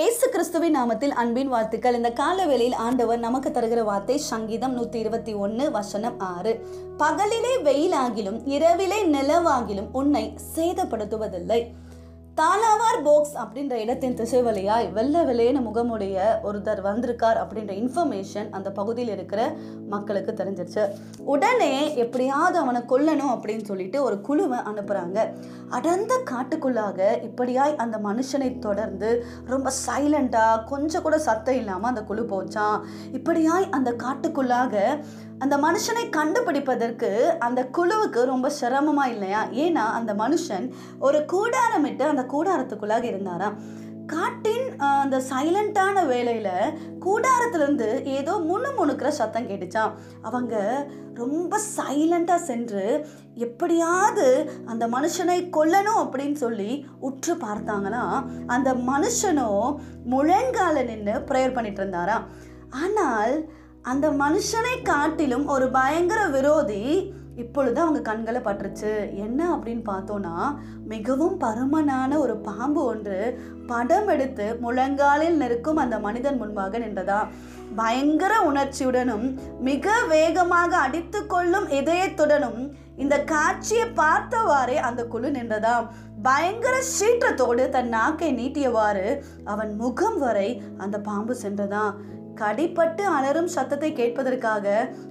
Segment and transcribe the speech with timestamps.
[0.00, 1.94] இயேசு கிறிஸ்துவின் நாமத்தில் அன்பின் வாழ்த்துக்கள்.
[1.94, 6.52] இந்த காலவெளியில் ஆண்டவர் நமக்கு தருகிற வார்த்தை சங்கீதம் நூற்றி இருபத்தி ஒன்று வசனம் ஆறு.
[6.98, 10.24] பகலிலே வெயிலாகிலும் இரவிலே நிலவாகிலும் உன்னை
[10.54, 11.60] சேதப்படுத்துவதில்லை.
[12.40, 19.08] தாலாவார் போக்ஸ் அப்படின்ற இடத்தின் திசை வழியாய் வெள்ளை வெளியேன முகமுடைய ஒருத்தர் வந்திருக்கார் அப்படின்ற இன்ஃபர்மேஷன் அந்த பகுதியில்
[19.08, 19.40] இருக்கிற
[19.88, 20.84] மக்களுக்கு தெரிஞ்சிருச்சு.
[21.24, 25.18] உடனே எப்படியாவது அவனை கொல்லணும் அப்படின்னு சொல்லிட்டு ஒரு குழுவை அனுப்புகிறாங்க
[25.70, 29.10] அடர்ந்த காட்டுக்குள்ளாக இப்படியாய் அந்த மனுஷனை தொடர்ந்து
[29.46, 32.78] ரொம்ப சைலண்டாக கொஞ்சம் கூட சத்தம் இல்லாமல் அந்த குழு போச்சான்
[33.12, 34.74] இப்படியாய் அந்த காட்டுக்குள்ளாக
[35.42, 39.42] அந்த மனுஷனை கண்டுபிடிப்பதற்கு அந்த குழுவுக்கு ரொம்ப சிரமமா இல்லையா?
[39.64, 40.66] ஏன்னா அந்த மனுஷன்
[40.98, 43.56] ஒரு கூடாரமிட்டு அந்த கூடாரத்துக்குள்ளாக இருந்தாராம்.
[44.06, 46.48] காட்டின் அந்த சைலண்டான வேலையில
[47.04, 50.54] கூடாரத்திலிருந்து ஏதோ முணு முணுக்கிற சத்தம் கேட்டுச்சான் அவங்க
[51.14, 52.84] ரொம்ப சைலண்டா சென்று
[53.34, 54.26] எப்படியாவது
[54.66, 56.70] அந்த மனுஷனை கொல்லணும் அப்படின்னு சொல்லி
[57.00, 58.04] உற்று பார்த்தாங்கன்னா
[58.46, 59.68] அந்த மனுஷனும்
[60.14, 62.26] முழங்கால நின்று ப்ரேயர் பண்ணிட்டு இருந்தாராம்.
[62.84, 63.34] ஆனால்
[63.82, 69.14] அந்த மனுஷனை காட்டிலும் ஒரு பயங்கர விரோதி இப்பொழுது அவங்க கண்களை பட்டுருச்சு.
[69.14, 76.78] என்ன அப்படின்னு பார்த்தோன்னா மிகவும் பருமனான ஒரு பாம்பு ஒன்று படம் எடுத்து முழங்காலில் நிற்கும் அந்த மனிதன் முன்பாக
[76.78, 77.28] நின்றதா?
[77.76, 85.88] பயங்கர உணர்ச்சியுடனும் மிக வேகமாக அடித்து கொள்ளும் இதயத்துடனும் இந்த காட்சியை பார்த்தவாறே அந்த குழு நின்றதா?
[86.22, 91.94] பயங்கர சீற்றத்தோடு தன் நாக்கை நீட்டியவாறு அவன் முகம் வரை அந்த பாம்பு சென்றதா?
[92.40, 94.66] கடிப்பட்டு அலறும் சத்தத்தை கேட்பதற்காக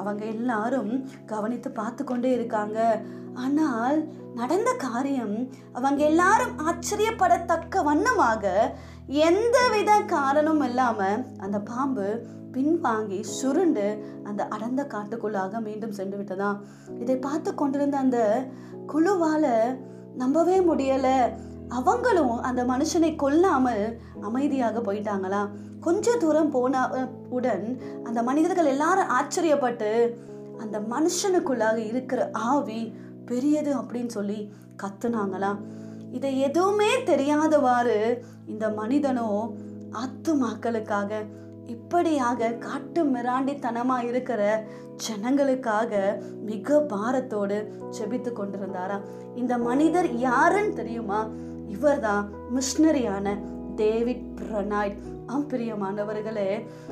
[0.00, 0.92] அவங்க எல்லாரும்
[1.32, 2.78] கவனித்து பார்த்து கொண்டே இருக்காங்க.
[3.44, 3.98] ஆனால்
[4.38, 5.36] நடந்த காரியம்
[5.78, 8.44] அவங்க எல்லாரும் ஆச்சரியப்படத்தக்க வண்ணமாக
[9.28, 12.06] எந்தவித காரணமும் இல்லாமல் அந்த பாம்பு
[12.54, 13.86] பின்வாங்கி சுருண்டு
[14.28, 16.58] அந்த அடர்ந்த காட்டுக்குள்ளாக மீண்டும் சென்று விட்டதாம்.
[17.02, 18.18] இதை பார்த்து கொண்டிருந்த அந்த
[18.92, 19.52] குழுவால்
[20.22, 21.18] நம்பவே முடியலை.
[21.70, 25.48] அவங்களும் அந்த மனுஷனை கொல்லாமல் அமைதியாக போயிட்டாங்களா?
[25.80, 26.90] கொஞ்ச தூரம் போன
[27.28, 30.16] உடன் அந்த மனிதர்கள் எல்லாரும் ஆச்சரியப்பட்டு
[30.58, 32.94] அந்த மனுஷனுக்குள்ளாக இருக்கிற ஆவி
[33.26, 35.58] பெரியது அப்படின்னு சொல்லி கத்துனாங்களா
[36.12, 39.54] இதை எதுவுமே தெரியாதவாறு இந்த மனிதனோ
[39.92, 41.12] ஆத்துமாக்களுக்காக
[41.66, 44.64] இப்படியாக காட்டு மிராண்டித்தனமாக இருக்கிற
[45.08, 45.92] ஜனங்களுக்காக
[46.40, 47.58] மிக பாரத்தோடு
[47.90, 49.00] செபித்து கொண்டிருந்தாரா
[49.34, 51.28] இந்த மனிதர் யாருன்னு தெரியுமா?
[51.70, 53.36] இவர்தான் மிஷினரியான
[53.76, 54.98] டேவிட் பிரனாய்ட்.
[55.26, 56.50] ஆம் பிரியமானவர்களே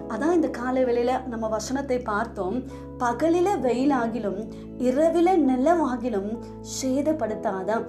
[0.09, 2.59] அதான் இந்த காலை வேளையில் நம்ம வசனத்தை பார்த்தோம்.
[2.99, 4.41] பகலில வெயிலாகிலும்
[4.79, 6.31] இரவில நிலவாகிலும்
[6.77, 7.85] சேதப்படுத்தாதான்.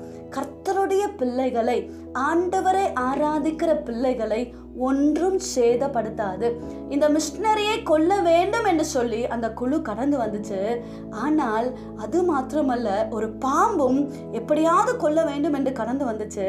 [0.90, 1.78] தேவனுடைய பிள்ளைகளை
[2.20, 4.40] ஆண்டவரை ஆராதிக்கிற பிள்ளைகளை
[4.78, 6.48] ஒன்றும் சேதப்படுத்தாது.
[6.90, 10.62] இந்த மிஷினரியை கொல்ல வேண்டும் என்று சொல்லி அந்த குழு கடந்து வந்துச்சு.
[11.24, 11.68] ஆனால்
[11.98, 14.00] அது மாத்திரமல்ல ஒரு பாம்பும்
[14.32, 16.48] எப்படியாவது கொல்ல வேண்டும் என்று கடந்து வந்துச்சு.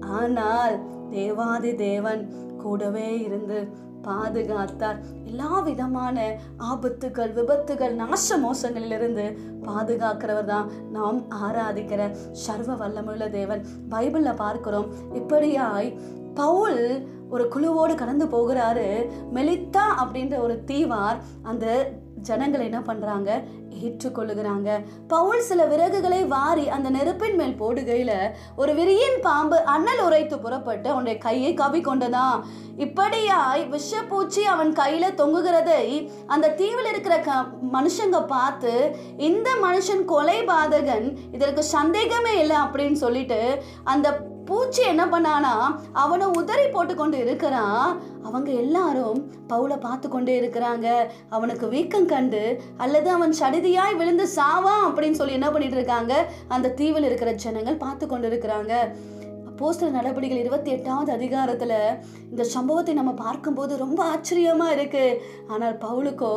[0.00, 0.80] ஆனால்
[1.10, 4.98] தேவாதி தேவன் கூடவே இருந்து பாதுகாத்தார்.
[5.24, 13.66] எல்லா விதமான ஆபத்துகள் விபத்துகள் நாச மோசங்களிலிருந்து பாதுகாக்கிறவர் தான் நாம் ஆராதிக்கிற சர்வ வல்லமுள்ள தேவன்.
[13.90, 15.96] பைபிளில் பார்க்கிறோம் இப்படியாய்
[16.34, 19.06] பவுல் ஒரு குழுவோடு கடந்து போகிறாரு.
[19.34, 21.92] மெலித்தா அப்படின்ற ஒரு தீவார் அந்த
[22.22, 23.42] ஜனங்கள் என்ன பண்றாங்க?
[23.84, 24.84] ஏற்றுக்கொள்ளுகிறாங்க.
[25.08, 28.12] பவுல் சில விறகுகளை வாரி அந்த நெருப்பின் மேல் போடுகையில
[28.56, 32.40] ஒரு விரியின் பாம்பு அண்ணல் உரைத்து புறப்பட்டு அவனுடைய கையை கவி கொண்டதாம்.
[32.76, 37.32] இப்படியாய் விஷப்பூச்சி அவன் கையில தொங்குகிறதை அந்த தீவில் இருக்கிற க
[37.72, 45.52] மனுஷங்க பார்த்து இந்த மனுஷன் கொலை பாதகன் இதற்கு சந்தேகமே இல்லை அப்படின்னு சொல்லிட்டு அந்த பூச்சி என்ன பண்ணானா
[46.02, 47.84] அவனை உதறி போட்டு கொண்டு இருக்கிறான்
[48.28, 49.18] அவங்க எல்லாரும்
[49.50, 50.86] பவுலை பார்த்து கொண்டே இருக்கிறாங்க.
[51.36, 52.42] அவனுக்கு வீக்கம் கண்டு
[52.84, 56.14] அல்லது அவன் சடிதியாய் விழுந்து சாவான் அப்படின்னு சொல்லி என்ன பண்ணிட்டு இருக்காங்க?
[56.56, 58.74] அந்த தீவில் இருக்கிற ஜனங்கள் பார்த்து கொண்டு இருக்கிறாங்க.
[59.60, 61.76] போஸ்டர் நடவடிக்கைகள் இருபத்தி எட்டாவது அதிகாரத்தில்
[62.30, 65.04] இந்த சம்பவத்தை நம்ம பார்க்கும்போது ரொம்ப ஆச்சரியமாக இருக்கு.
[65.52, 66.34] ஆனால் பவுலுக்கோ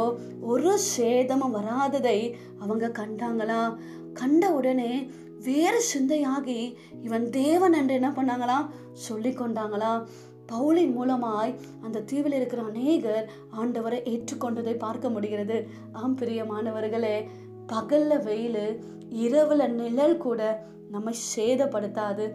[0.54, 2.18] ஒரு சேதமும் வராததை
[2.64, 3.62] அவங்க கண்டாங்களா?
[4.22, 4.92] கண்ட உடனே
[5.44, 6.60] வேறு சிந்தையாகி
[7.04, 8.68] இவன் தேவன் என்று என்ன பண்ணாங்களாம்
[9.08, 10.04] சொல்லி கொண்டாங்களாம்
[10.52, 13.30] பவுலின் மூலமாய் அந்த தீவில் இருக்கிற அநேகர்
[13.60, 15.58] ஆண்டவரை ஏற்றுக்கொண்டதை பார்க்க முடிகிறது.
[15.92, 17.18] ஆம் பிரியமானவர்களே
[17.68, 18.66] பகல்ல வெயில்
[19.26, 20.42] இரவுல நிழல் கூட
[20.92, 22.26] நம்மை சேதப்படுத்தாது.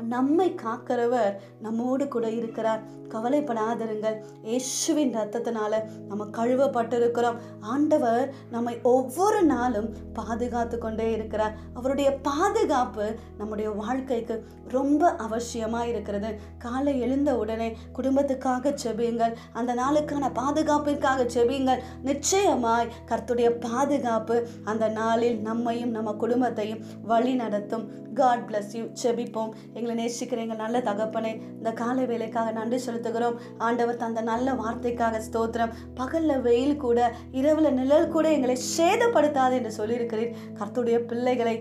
[0.00, 2.82] நம்மை காக்கிறவர் நம்மோடு கூட இருக்கிறார்.
[3.08, 5.72] கவலைப்படாதிருங்கள் இயேசுவின் ரத்தத்தினால
[6.08, 7.38] நம்ம கழுவப்பட்டிருக்கிறோம்.
[7.60, 11.56] ஆண்டவர் நம்மை ஒவ்வொரு நாளும் பாதுகாத்து கொண்டே இருக்கிறார்.
[11.74, 13.06] அவருடைய பாதுகாப்பு
[13.38, 16.40] நம்முடைய வாழ்க்கைக்கு ரொம்ப அவசியமாக இருக்கிறது.
[16.58, 25.90] காலை எழுந்த உடனே குடும்பத்துக்காக செபியுங்கள் அந்த நாளுக்கான பாதுகாப்பிற்காக செபியுங்கள் நிச்சயமாய் கர்த்துடைய பாதுகாப்பு அந்த நாளில் நம்மையும்
[25.90, 31.70] நம்ம குடும்பத்தையும் வழி நடத்தும் காட் பிளஸ் யூ செபிப்போம் எங்களை எங்களை நேசிக்கிற எங்கள் நல்ல தகப்பனை இந்த
[31.80, 33.36] காலை வேலைக்காக நன்றி செலுத்துகிறோம்.
[33.66, 35.72] ஆண்டவர் தந்த நல்ல வார்த்தைக்காக ஸ்தோத்திரம்.
[35.98, 36.98] பகலில் வெயில் கூட
[37.40, 40.34] இரவுல நிழல் கூட எங்களை சேதப்படுத்தாது என்று சொல்லியிருக்கிறீர்.
[40.58, 41.54] கர்த்துடைய பிள்ளைகளை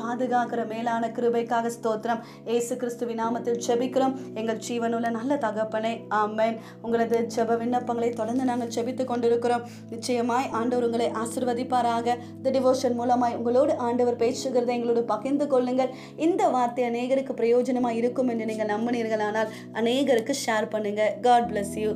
[0.00, 2.22] பாதுகாக்கிற மேலான கிருபைக்காக ஸ்தோத்திரம்.
[2.56, 4.16] ஏசு கிறிஸ்து நாமத்தில் ஜெபிக்கிறோம்.
[4.40, 5.92] எங்கள் ஜீவனுள்ள நல்ல தகப்பனை
[6.22, 6.56] ஆமேன்.
[6.86, 9.64] உங்களது ஜெப விண்ணப்பங்களை தொடர்ந்து நாங்கள் ஜெபித்து கொண்டிருக்கிறோம்.
[9.94, 12.06] நிச்சயமாய் ஆண்டவர் உங்களை ஆசிர்வதிப்பாராக.
[12.36, 15.94] இந்த டிவோஷன் மூலமாய் உங்களோடு ஆண்டவர் பேசுகிறதை எங்களோடு பகிர்ந்து கொள்ளுங்கள்.
[16.26, 19.50] இந்த வார்த்தை அநேகருக்கு பிரயோஜனம் பிரயோஜனமாக இருக்கும் என்று நீங்கள் நம்பினீர்களானால்
[19.80, 21.02] அநேகருக்கு ஷேர் பண்ணுங்க.
[21.26, 21.90] God bless you